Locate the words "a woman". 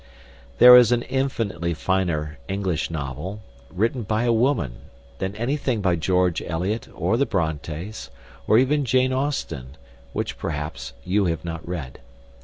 4.23-4.77